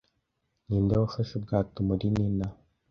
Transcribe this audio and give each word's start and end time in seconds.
Ninde 0.67 0.93
wafashe 1.01 1.31
ubwato 1.35 1.77
muri 1.87 2.05
Nina 2.15 2.47